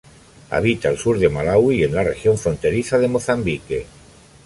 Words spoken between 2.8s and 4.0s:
de Mozambique.